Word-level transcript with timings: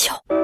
球。 0.00 0.39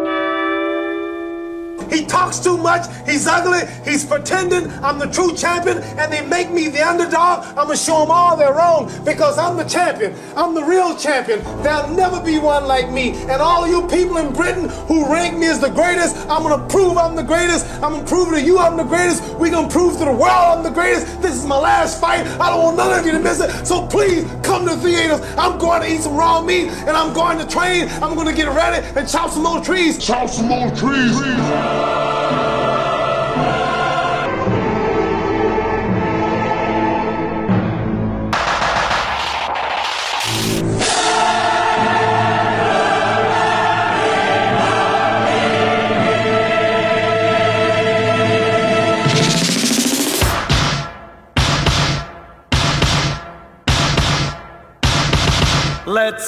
Talks 2.08 2.38
too 2.38 2.56
much. 2.56 2.86
He's 3.04 3.26
ugly. 3.26 3.60
He's 3.84 4.04
pretending 4.04 4.70
I'm 4.82 4.98
the 4.98 5.06
true 5.06 5.34
champion, 5.34 5.78
and 5.98 6.12
they 6.12 6.26
make 6.26 6.50
me 6.50 6.68
the 6.68 6.82
underdog. 6.82 7.44
I'm 7.48 7.66
gonna 7.66 7.76
show 7.76 8.00
them 8.00 8.10
all 8.10 8.36
they're 8.36 8.52
wrong 8.52 8.90
because 9.04 9.38
I'm 9.38 9.56
the 9.56 9.64
champion. 9.64 10.14
I'm 10.36 10.54
the 10.54 10.62
real 10.62 10.96
champion. 10.96 11.42
There'll 11.62 11.88
never 11.88 12.22
be 12.22 12.38
one 12.38 12.66
like 12.66 12.90
me. 12.90 13.10
And 13.30 13.42
all 13.42 13.66
you 13.66 13.86
people 13.88 14.16
in 14.18 14.32
Britain 14.32 14.68
who 14.88 15.10
rank 15.12 15.36
me 15.36 15.46
as 15.46 15.60
the 15.60 15.70
greatest, 15.70 16.16
I'm 16.28 16.42
gonna 16.42 16.66
prove 16.68 16.96
I'm 16.96 17.16
the 17.16 17.22
greatest. 17.22 17.66
I'm 17.82 17.92
gonna 17.92 18.04
prove 18.04 18.30
to 18.30 18.40
you 18.40 18.58
I'm 18.58 18.76
the 18.76 18.84
greatest. 18.84 19.22
We're 19.34 19.50
gonna 19.50 19.68
prove 19.68 19.98
to 19.98 20.04
the 20.04 20.12
world 20.12 20.58
I'm 20.58 20.62
the 20.62 20.70
greatest. 20.70 21.20
This 21.20 21.34
is 21.34 21.44
my 21.44 21.58
last 21.58 22.00
fight. 22.00 22.26
I 22.40 22.50
don't 22.50 22.62
want 22.62 22.76
none 22.76 22.98
of 22.98 23.04
you 23.04 23.12
to 23.12 23.20
miss 23.20 23.40
it. 23.40 23.66
So 23.66 23.86
please 23.86 24.24
come 24.42 24.66
to 24.66 24.76
the 24.76 24.82
theaters. 24.82 25.20
I'm 25.36 25.58
going 25.58 25.82
to 25.82 25.92
eat 25.92 26.00
some 26.00 26.16
raw 26.16 26.40
meat, 26.40 26.68
and 26.68 26.90
I'm 26.90 27.12
going 27.12 27.38
to 27.38 27.46
train. 27.46 27.88
I'm 28.02 28.14
gonna 28.14 28.32
get 28.32 28.48
ready 28.48 28.86
and 28.96 29.08
chop 29.08 29.30
some 29.30 29.42
more 29.42 29.62
trees. 29.62 30.04
Chop 30.04 30.28
some 30.28 30.48
more 30.48 30.70
trees. 30.70 31.20
Let's 31.20 31.95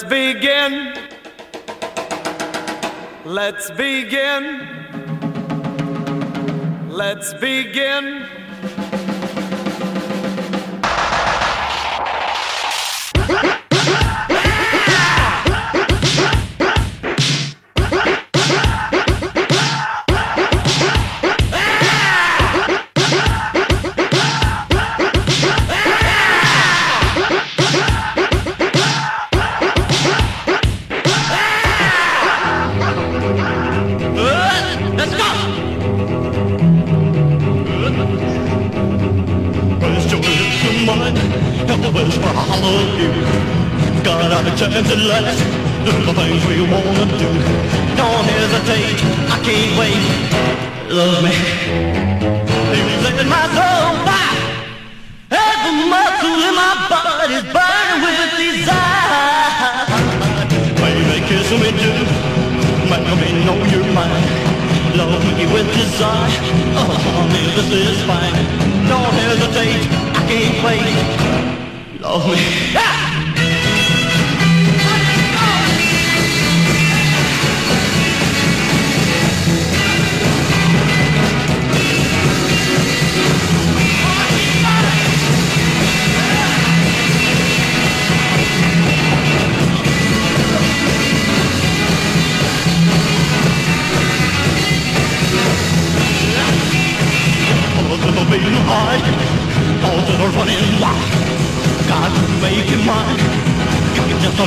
begin. 0.09 0.95
Let's 3.25 3.71
begin. 3.71 4.67
Let's 6.89 7.34
begin. 7.34 8.38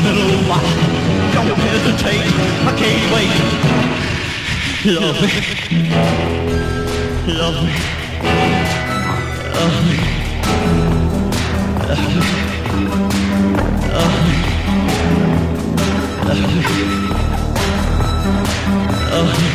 Little. 0.03 0.31
Don't 1.34 1.57
hesitate, 1.57 2.25
I 2.66 2.73
can't 2.78 3.06
wait. 3.13 3.35
Love 4.84 5.22
me, 5.22 5.29
love 7.38 7.57
me, 7.63 7.73
love 9.53 9.78
me, 9.88 10.00
love 11.88 12.06
me, 12.17 12.28
love 13.94 14.16
me, 14.25 14.38
love 16.25 16.45
me, 16.47 16.63
love 19.11 19.50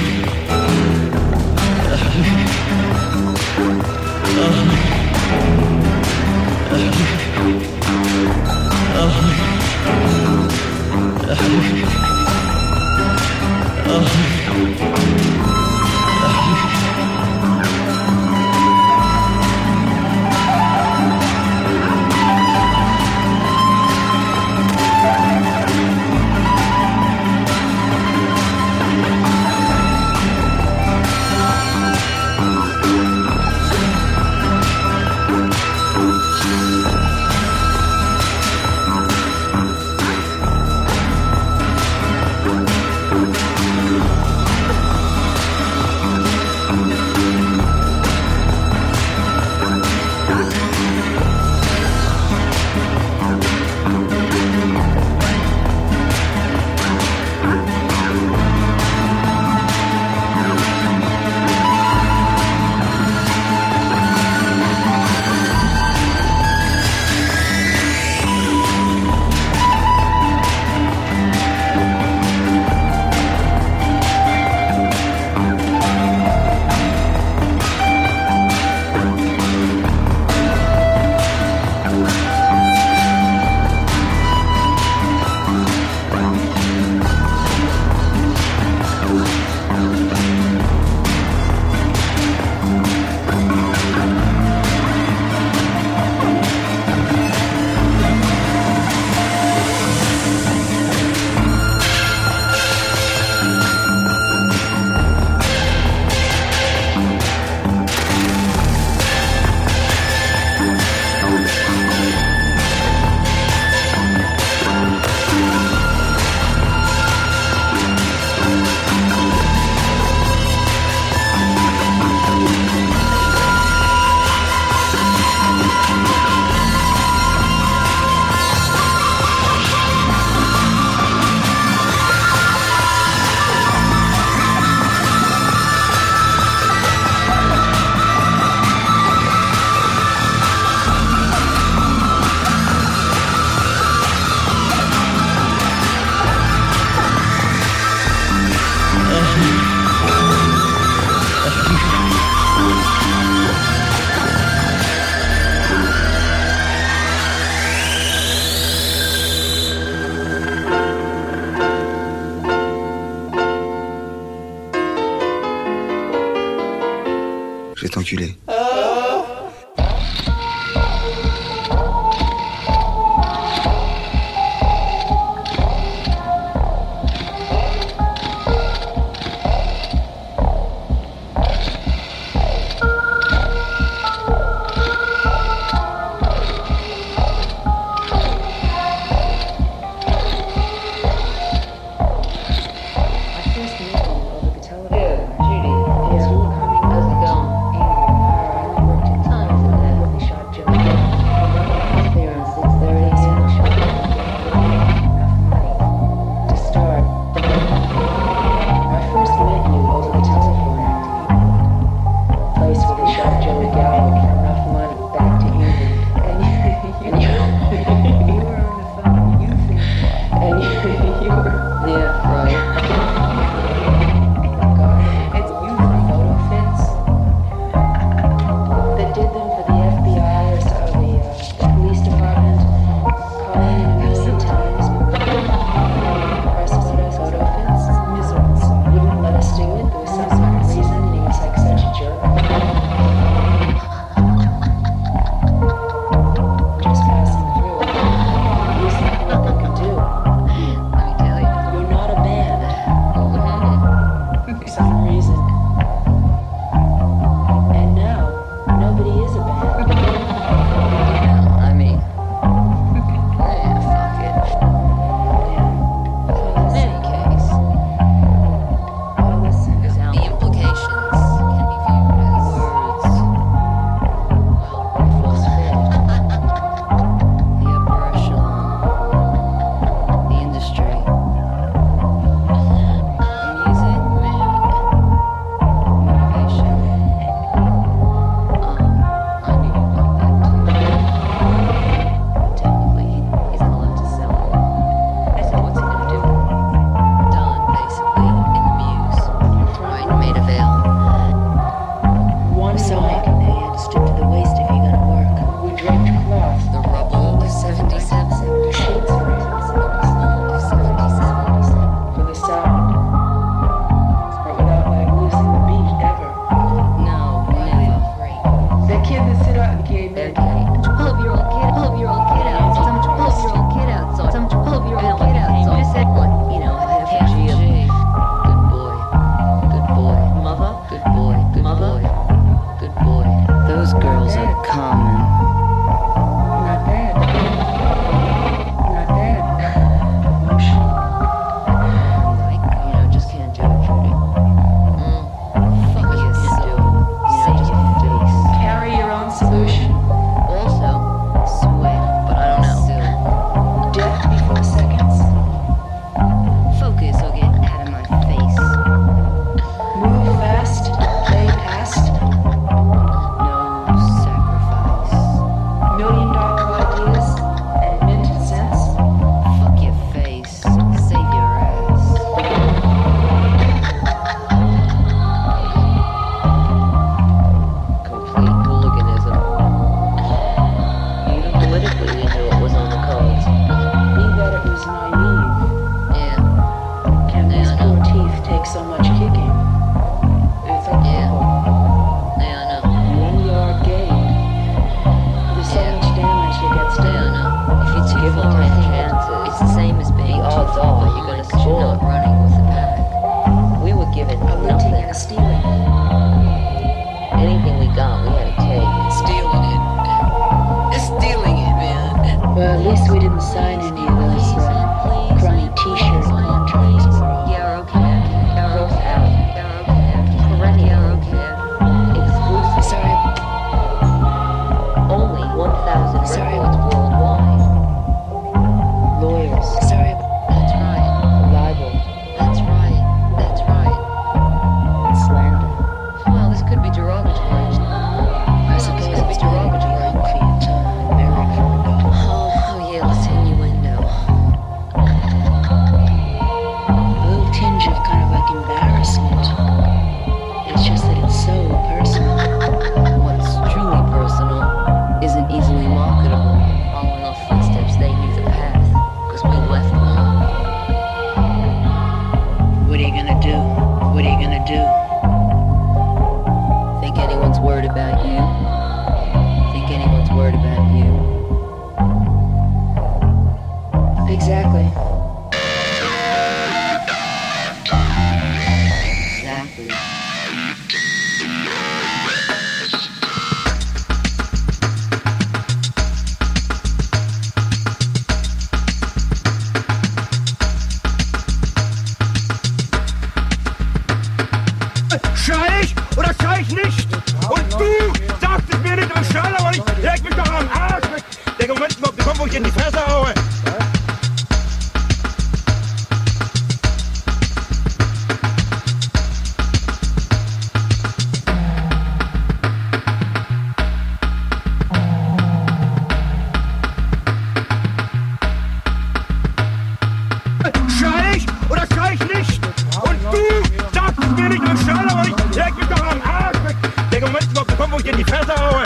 Moment 527.97 528.27
mal 528.29 528.45
bekommen, 528.45 528.73
wo 528.73 528.86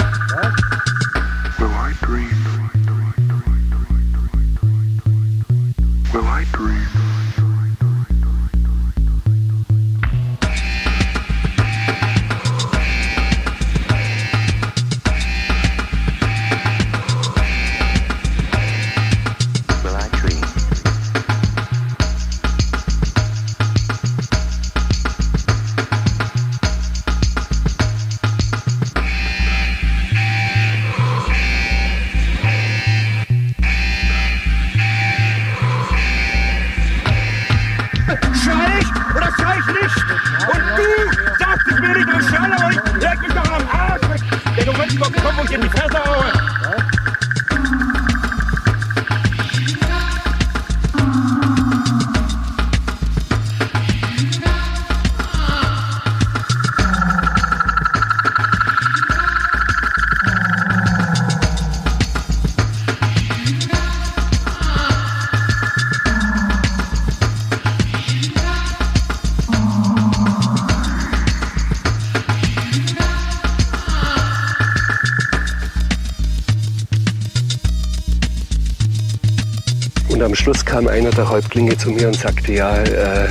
kam 80.81 80.89
einer 80.89 81.11
der 81.11 81.29
Häuptlinge 81.29 81.77
zu 81.77 81.91
mir 81.91 82.09
und 82.09 82.17
sagte, 82.17 82.55
ja, 82.55 82.75
äh, 82.75 83.29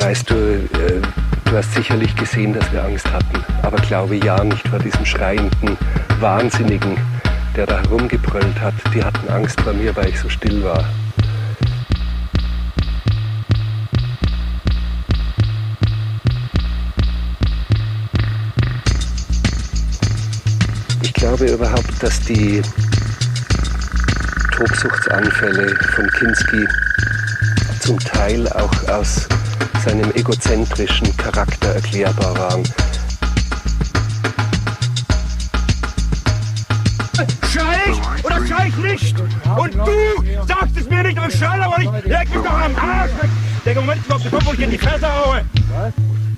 weißt 0.00 0.30
du, 0.30 0.34
äh, 0.34 1.00
du 1.44 1.56
hast 1.56 1.72
sicherlich 1.74 2.16
gesehen, 2.16 2.52
dass 2.52 2.72
wir 2.72 2.82
Angst 2.82 3.06
hatten, 3.12 3.44
aber 3.62 3.76
glaube 3.76 4.16
ja 4.16 4.42
nicht 4.42 4.66
vor 4.66 4.80
diesem 4.80 5.06
schreienden 5.06 5.78
Wahnsinnigen, 6.18 6.96
der 7.54 7.66
da 7.66 7.78
herumgebrüllt 7.78 8.60
hat. 8.60 8.74
Die 8.92 9.04
hatten 9.04 9.28
Angst 9.28 9.60
vor 9.60 9.72
mir, 9.74 9.94
weil 9.94 10.08
ich 10.08 10.18
so 10.18 10.28
still 10.28 10.64
war. 10.64 10.84
Ich 21.02 21.12
glaube 21.12 21.44
überhaupt, 21.44 22.02
dass 22.02 22.20
die 22.22 22.60
Tobsuchtsanfälle 24.60 25.74
von 25.94 26.06
Kinski 26.10 26.68
zum 27.80 27.98
Teil 27.98 28.46
auch 28.52 28.88
aus 28.90 29.26
seinem 29.82 30.12
egozentrischen 30.14 31.16
Charakter 31.16 31.76
erklärbar 31.76 32.36
waren. 32.36 32.64
Schrei 37.50 37.78
ich 37.90 38.22
oder 38.22 38.46
schrei 38.46 38.66
ich 38.68 38.76
nicht? 38.76 39.18
Und 39.18 39.74
du 39.76 40.46
sagst 40.46 40.76
es 40.76 40.90
mir 40.90 41.04
nicht 41.04 41.16
im 41.16 41.30
Schall, 41.30 41.62
aber 41.62 41.78
ich 41.78 42.04
leg 42.04 42.28
mich 42.28 42.44
doch 42.44 42.60
am 42.60 42.76
Arsch 42.76 43.12
weg. 43.22 43.30
Der 43.64 43.74
Moment 43.76 44.06
bekommen, 44.06 44.42
wo 44.44 44.52
ich 44.52 44.60
in 44.60 44.70
die 44.72 44.78
Fresse 44.78 45.06
haue. 45.10 45.42
Ich 45.88 46.29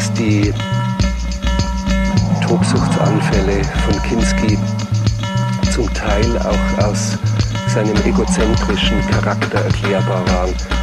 dass 0.00 0.12
die 0.14 0.50
Tobsuchtsanfälle 2.48 3.62
von 3.84 4.02
Kinski 4.02 4.58
zum 5.70 5.92
Teil 5.92 6.38
auch 6.38 6.84
aus 6.84 7.18
seinem 7.68 7.96
egozentrischen 8.06 8.98
Charakter 9.10 9.58
erklärbar 9.58 10.26
waren. 10.28 10.79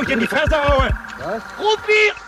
Wo 0.00 0.04
ich 0.04 0.10
in 0.10 0.20
die 0.20 0.26
Fresse 0.26 0.56
haue. 0.56 0.88
Groupir 1.58 2.14
Il 2.14 2.19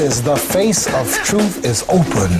says, 0.00 0.22
The 0.22 0.36
face 0.36 0.86
of 0.94 1.12
truth 1.24 1.62
is 1.62 1.82
open, 1.90 2.30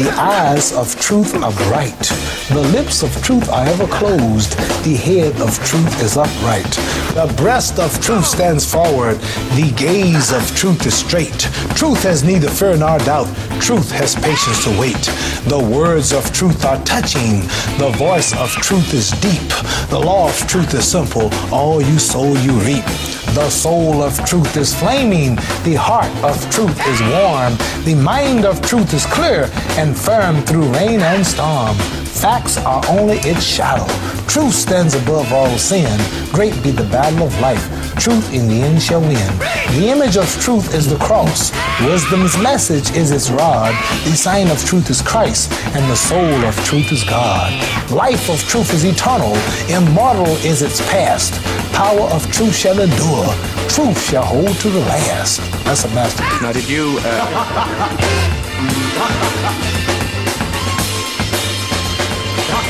the 0.00 0.10
eyes 0.16 0.72
of 0.72 0.98
truth 0.98 1.34
are 1.34 1.52
bright. 1.68 2.04
The 2.48 2.66
lips 2.72 3.02
of 3.02 3.12
truth 3.22 3.50
are 3.50 3.66
ever 3.66 3.86
closed, 3.86 4.52
the 4.82 4.96
head 4.96 5.38
of 5.42 5.52
truth 5.62 6.02
is 6.02 6.16
upright. 6.16 6.72
The 7.12 7.32
breast 7.36 7.78
of 7.78 7.92
truth 8.00 8.24
stands 8.24 8.64
forward, 8.64 9.18
the 9.60 9.74
gaze 9.76 10.32
of 10.32 10.42
truth 10.56 10.86
is 10.86 10.94
straight. 10.94 11.40
Truth 11.76 12.02
has 12.04 12.24
neither 12.24 12.48
fear 12.48 12.78
nor 12.78 12.98
doubt, 13.00 13.28
truth 13.60 13.90
has 13.92 14.14
patience 14.14 14.64
to 14.64 14.70
wait. 14.80 15.04
The 15.52 15.60
words 15.60 16.14
of 16.14 16.32
truth 16.32 16.64
are 16.64 16.82
touching, 16.84 17.40
the 17.76 17.92
voice 17.98 18.32
of 18.36 18.50
truth 18.52 18.94
is 18.94 19.10
deep. 19.20 19.48
The 19.90 20.00
law 20.00 20.30
of 20.30 20.38
truth 20.48 20.72
is 20.72 20.90
simple, 20.90 21.28
all 21.52 21.82
you 21.82 21.98
sow 21.98 22.32
you 22.36 22.52
reap. 22.60 23.21
The 23.34 23.48
soul 23.48 24.02
of 24.02 24.14
truth 24.26 24.58
is 24.58 24.74
flaming, 24.74 25.36
the 25.64 25.74
heart 25.74 26.12
of 26.22 26.36
truth 26.50 26.78
is 26.86 27.00
warm, 27.00 27.56
the 27.84 27.94
mind 27.94 28.44
of 28.44 28.60
truth 28.60 28.92
is 28.92 29.06
clear 29.06 29.48
and 29.78 29.96
firm 29.96 30.42
through 30.42 30.70
rain 30.74 31.00
and 31.00 31.26
storm. 31.26 31.74
Facts 32.12 32.58
are 32.58 32.84
only 32.90 33.16
its 33.20 33.42
shadow. 33.42 33.86
Truth 34.28 34.52
stands 34.52 34.94
above 34.94 35.32
all 35.32 35.56
sin. 35.56 35.98
Great 36.30 36.52
be 36.62 36.72
the 36.72 36.84
battle 36.84 37.26
of 37.26 37.40
life. 37.40 37.81
Truth 37.98 38.32
in 38.32 38.48
the 38.48 38.62
end 38.62 38.82
shall 38.82 39.00
win. 39.00 39.38
The 39.78 39.88
image 39.88 40.16
of 40.16 40.26
truth 40.40 40.74
is 40.74 40.88
the 40.88 40.96
cross. 40.96 41.52
Wisdom's 41.82 42.36
message 42.38 42.90
is 42.96 43.10
its 43.10 43.30
rod. 43.30 43.74
The 44.04 44.16
sign 44.16 44.50
of 44.50 44.64
truth 44.64 44.90
is 44.90 45.02
Christ, 45.02 45.52
and 45.74 45.88
the 45.90 45.96
soul 45.96 46.44
of 46.44 46.56
truth 46.64 46.90
is 46.90 47.04
God. 47.04 47.52
Life 47.90 48.28
of 48.30 48.40
truth 48.40 48.72
is 48.72 48.84
eternal. 48.84 49.36
Immortal 49.68 50.34
is 50.44 50.62
its 50.62 50.80
past. 50.90 51.34
Power 51.72 52.08
of 52.10 52.30
truth 52.32 52.54
shall 52.54 52.80
endure. 52.80 53.26
Truth 53.68 54.02
shall 54.02 54.24
hold 54.24 54.54
to 54.60 54.70
the 54.70 54.80
last. 54.80 55.40
That's 55.64 55.84
a 55.84 55.88
masterpiece. 55.88 56.42
Now, 56.42 56.52
did 56.52 56.68
you? 56.68 56.98
Twilight 57.00 57.96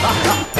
uh, 0.04 0.48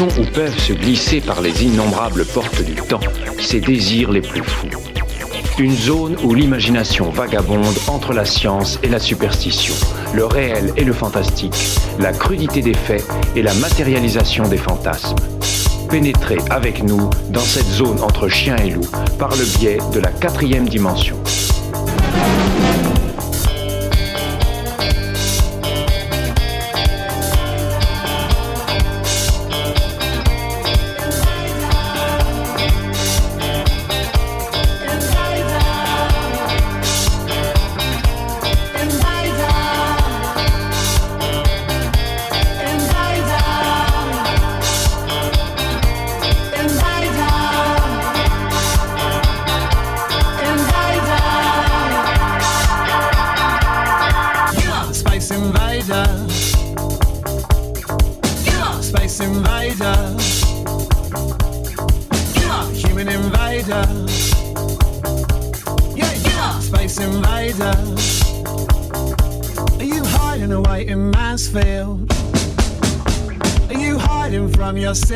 où 0.00 0.24
peuvent 0.32 0.58
se 0.58 0.72
glisser 0.72 1.20
par 1.20 1.40
les 1.40 1.64
innombrables 1.64 2.24
portes 2.24 2.62
du 2.62 2.74
temps 2.74 3.00
ses 3.38 3.60
désirs 3.60 4.10
les 4.10 4.22
plus 4.22 4.42
fous. 4.42 4.68
Une 5.58 5.74
zone 5.74 6.16
où 6.24 6.34
l'imagination 6.34 7.10
vagabonde 7.10 7.76
entre 7.86 8.12
la 8.12 8.24
science 8.24 8.80
et 8.82 8.88
la 8.88 8.98
superstition, 8.98 9.74
le 10.12 10.24
réel 10.24 10.72
et 10.76 10.82
le 10.82 10.92
fantastique, 10.92 11.54
la 12.00 12.12
crudité 12.12 12.60
des 12.60 12.74
faits 12.74 13.06
et 13.36 13.42
la 13.42 13.54
matérialisation 13.54 14.48
des 14.48 14.56
fantasmes. 14.56 15.16
Pénétrez 15.88 16.38
avec 16.50 16.82
nous 16.82 17.08
dans 17.30 17.38
cette 17.40 17.68
zone 17.68 18.02
entre 18.02 18.28
chien 18.28 18.56
et 18.56 18.70
loup 18.70 18.88
par 19.18 19.30
le 19.36 19.58
biais 19.58 19.78
de 19.92 20.00
la 20.00 20.10
quatrième 20.10 20.68
dimension. 20.68 21.16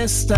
Sister? 0.07 0.38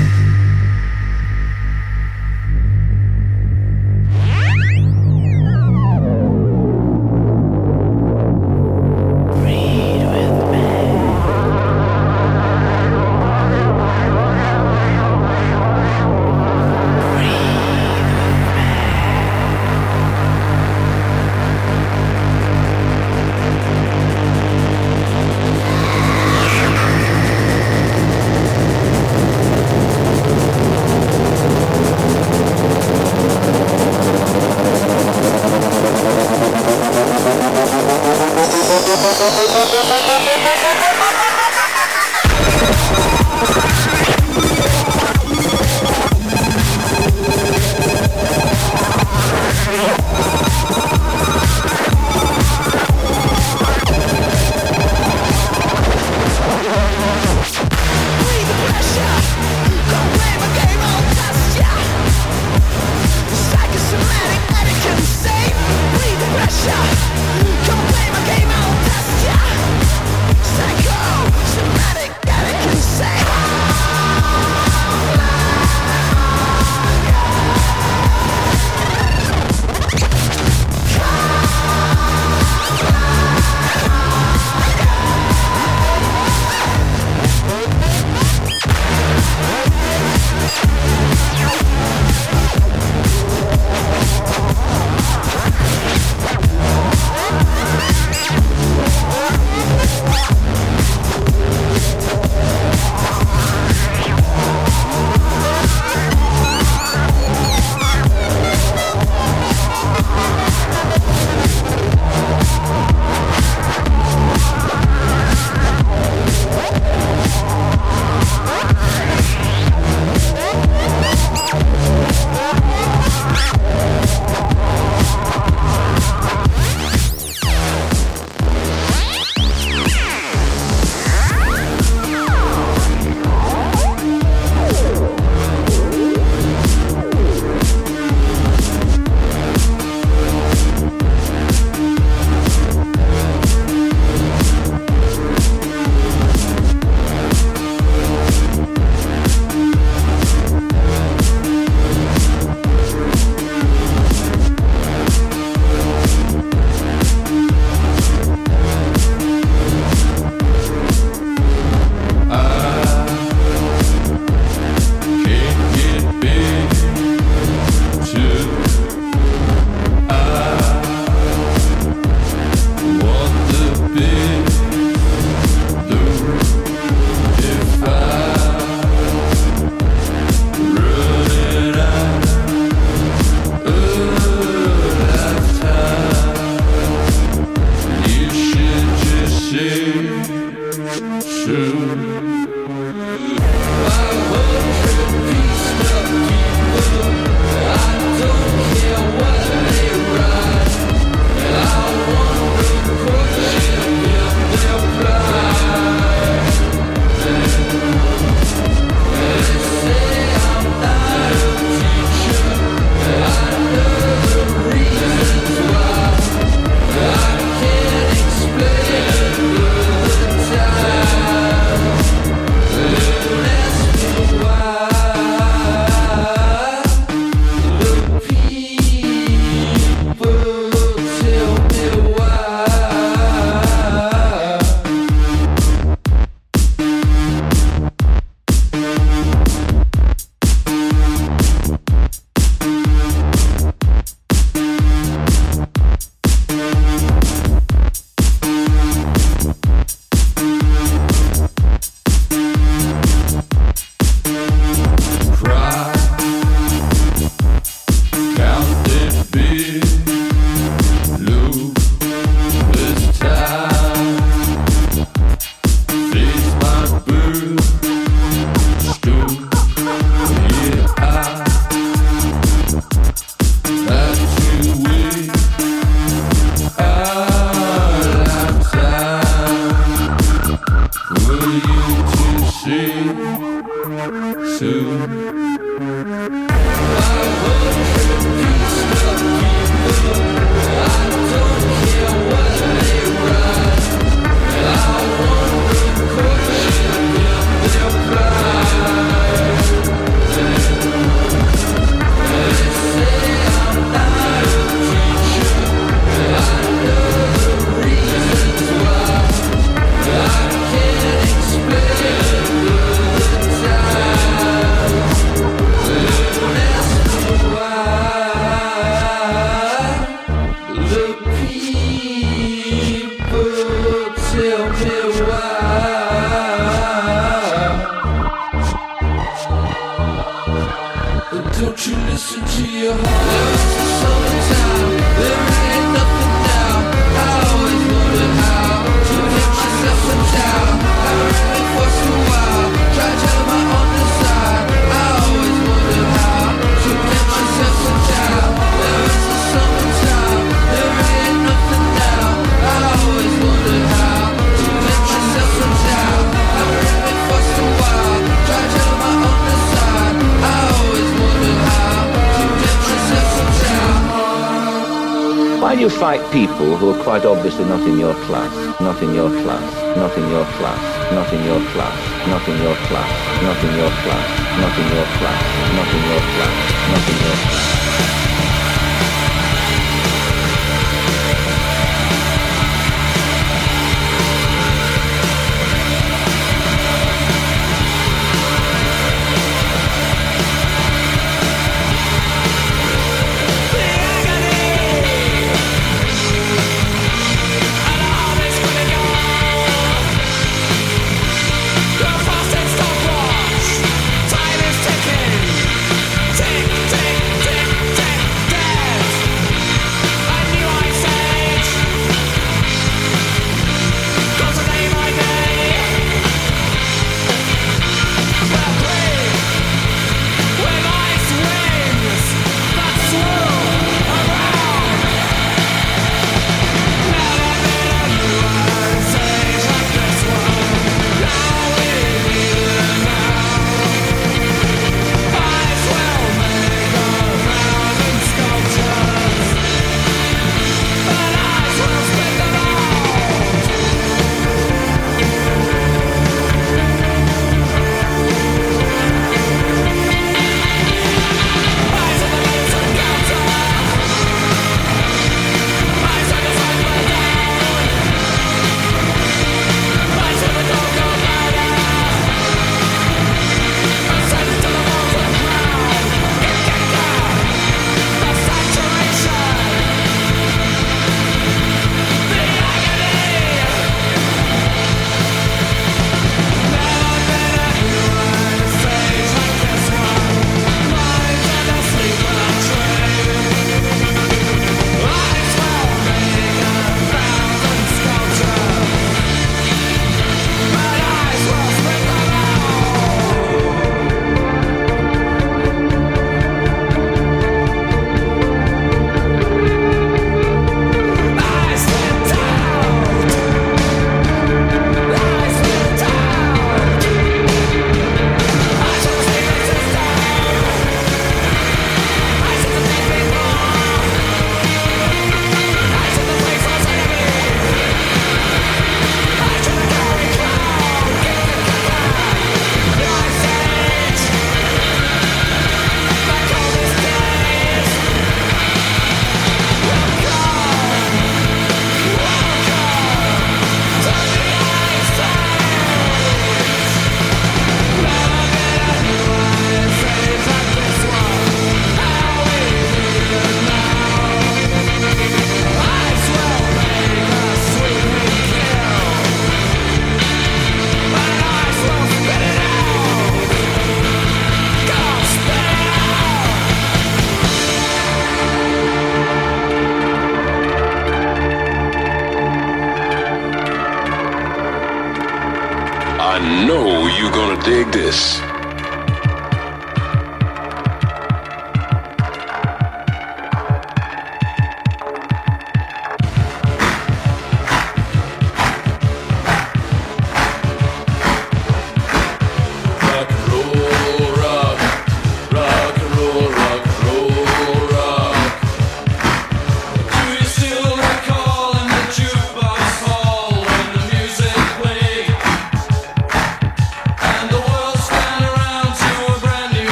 people 366.31 366.77
who 366.77 366.91
are 366.91 367.03
quite 367.03 367.25
obviously 367.25 367.65
not 367.65 367.81
in 367.81 367.99
your 367.99 368.13
class, 368.25 368.79
not 368.79 369.01
in 369.03 369.13
your 369.13 369.29
class. 369.43 369.80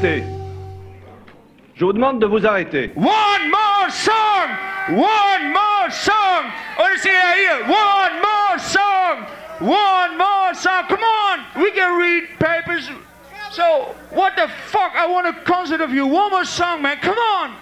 Arrêter. 0.00 0.24
Je 1.74 1.84
vous 1.84 1.92
demande 1.92 2.20
de 2.20 2.26
vous 2.26 2.44
arrêter. 2.46 2.92
One 2.94 3.50
more 3.50 3.90
song! 3.90 4.48
One 4.88 5.52
more 5.52 5.90
song! 5.90 6.52
Oh, 6.78 6.82
Let's 6.90 7.02
see 7.02 7.10
here. 7.10 7.60
One 7.62 8.20
more 8.20 8.58
song! 8.58 9.26
One 9.60 10.18
more 10.18 10.54
song! 10.54 10.84
Come 10.88 11.02
on! 11.02 11.62
We 11.62 11.70
can 11.72 11.98
read 11.98 12.28
papers. 12.38 12.90
So, 13.50 13.94
what 14.10 14.36
the 14.36 14.48
fuck? 14.66 14.92
I 14.94 15.06
want 15.06 15.26
a 15.26 15.32
concert 15.44 15.80
of 15.80 15.90
you. 15.90 16.06
One 16.06 16.30
more 16.30 16.44
song, 16.44 16.82
man. 16.82 16.98
Come 16.98 17.18
on! 17.18 17.56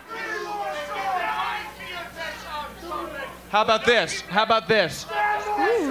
How 3.51 3.63
about 3.63 3.87
this? 3.87 4.21
How 4.23 4.43
about 4.43 4.69
this? 4.69 5.07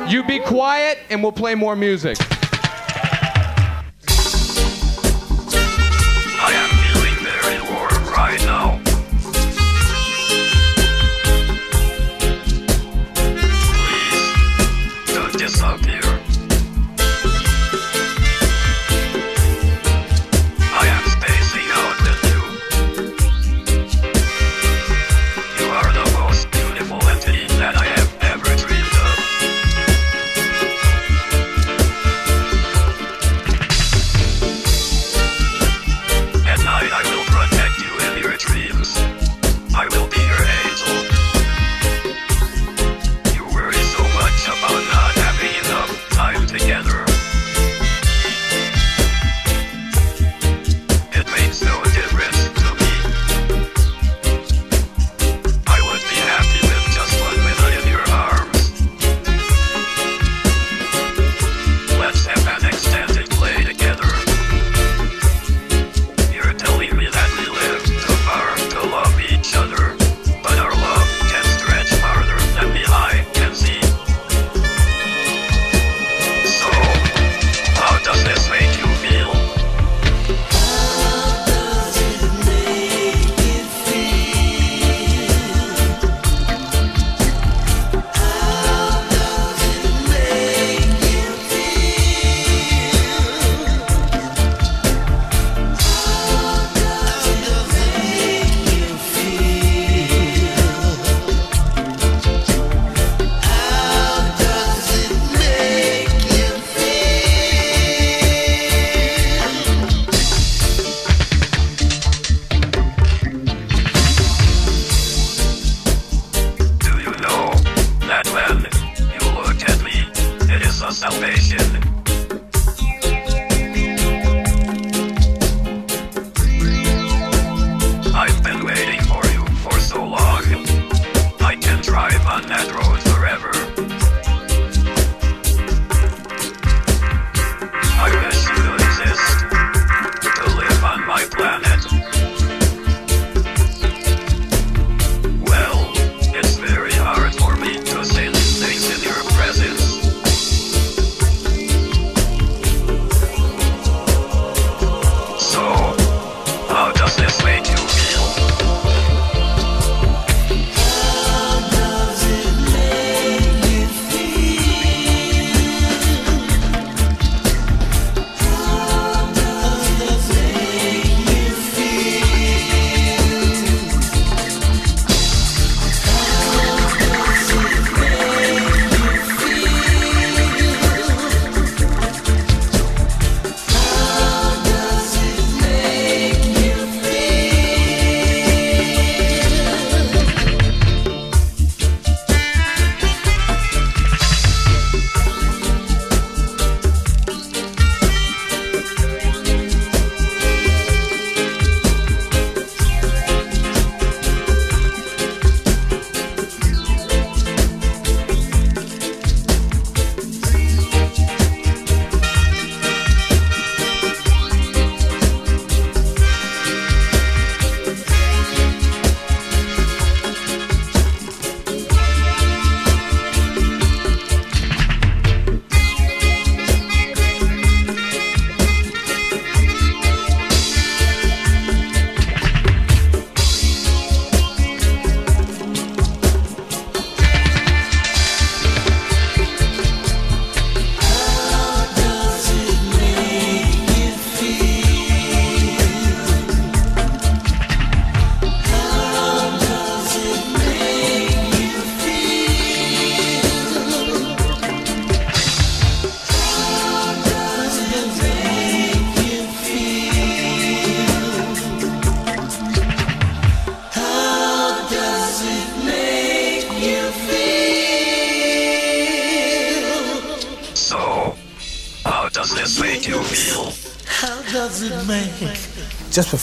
You 0.08 0.24
be 0.24 0.40
quiet 0.40 1.00
and 1.10 1.24
we'll 1.24 1.32
play 1.32 1.56
more 1.56 1.76
music. 1.76 2.18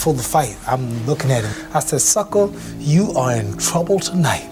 Before 0.05 0.13
the 0.13 0.23
fight, 0.23 0.59
I'm 0.67 1.07
looking 1.07 1.31
at 1.31 1.45
him. 1.45 1.67
I 1.73 1.79
said, 1.79 2.03
Sucker, 2.03 2.51
you 2.79 3.13
are 3.13 3.35
in 3.37 3.57
trouble 3.57 3.99
tonight. 3.99 4.47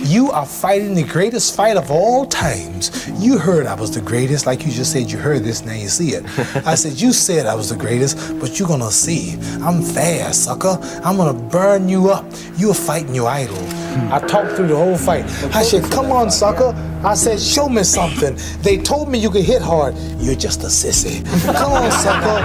You 0.00 0.30
are 0.30 0.44
fighting 0.44 0.94
the 0.94 1.04
greatest 1.04 1.56
fight 1.56 1.78
of 1.78 1.90
all 1.90 2.26
times. 2.26 3.08
You 3.18 3.38
heard 3.38 3.64
I 3.64 3.76
was 3.76 3.94
the 3.94 4.02
greatest, 4.02 4.44
like 4.44 4.66
you 4.66 4.70
just 4.70 4.92
said 4.92 5.10
you 5.10 5.16
heard 5.16 5.42
this, 5.42 5.64
now 5.64 5.72
you 5.72 5.88
see 5.88 6.10
it. 6.10 6.26
I 6.66 6.74
said, 6.74 7.00
You 7.00 7.14
said 7.14 7.46
I 7.46 7.54
was 7.54 7.70
the 7.70 7.76
greatest, 7.76 8.38
but 8.38 8.58
you're 8.58 8.68
gonna 8.68 8.90
see. 8.90 9.38
I'm 9.62 9.80
fast, 9.80 10.44
sucker. 10.44 10.78
I'm 11.02 11.16
gonna 11.16 11.32
burn 11.32 11.88
you 11.88 12.10
up. 12.10 12.26
You're 12.58 12.74
fighting 12.74 13.14
your 13.14 13.28
idol. 13.28 13.56
Hmm. 13.56 14.12
I 14.12 14.18
talked 14.18 14.52
through 14.52 14.66
the 14.66 14.76
whole 14.76 14.98
fight. 14.98 15.24
I 15.54 15.62
said, 15.62 15.90
Come 15.90 16.12
on, 16.12 16.30
sucker. 16.30 16.74
I 17.04 17.14
said, 17.14 17.38
Show 17.38 17.68
me 17.68 17.82
something. 17.82 18.34
They 18.62 18.78
told 18.78 19.10
me 19.10 19.18
you 19.18 19.30
could 19.30 19.44
hit 19.44 19.60
hard. 19.60 19.94
You're 20.18 20.34
just 20.34 20.62
a 20.62 20.68
sissy. 20.68 21.22
Come 21.54 21.72
on, 21.72 21.90
sucker. 21.90 22.40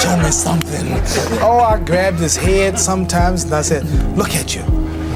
Show 0.00 0.16
me 0.16 0.30
something. 0.30 1.40
Oh, 1.42 1.60
I 1.60 1.78
grabbed 1.78 2.18
his 2.18 2.34
head 2.34 2.78
sometimes 2.78 3.44
and 3.44 3.54
I 3.54 3.60
said, 3.60 3.84
Look 4.16 4.30
at 4.30 4.54
you. 4.54 4.62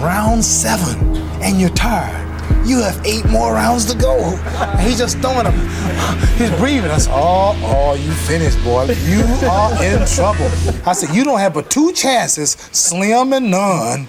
Round 0.05 0.45
seven, 0.45 1.17
and 1.43 1.59
you're 1.59 1.71
tired. 1.71 2.29
You 2.67 2.81
have 2.83 3.01
eight 3.07 3.25
more 3.31 3.55
rounds 3.55 3.87
to 3.93 3.99
go. 3.99 4.19
And 4.19 4.81
he's 4.81 4.99
just 4.99 5.19
throwing 5.19 5.45
them. 5.45 5.55
He's 6.37 6.51
breathing. 6.59 6.91
I 6.91 6.99
said, 6.99 7.13
Oh, 7.15 7.59
oh, 7.65 7.95
you 7.95 8.13
finished, 8.13 8.63
boy. 8.63 8.85
You 9.07 9.23
are 9.49 9.73
in 9.83 10.07
trouble. 10.07 10.51
I 10.87 10.93
said, 10.93 11.15
You 11.15 11.25
don't 11.25 11.39
have 11.39 11.55
but 11.55 11.71
two 11.71 11.93
chances, 11.93 12.51
slim 12.73 13.33
and 13.33 13.51
none. 13.51 14.07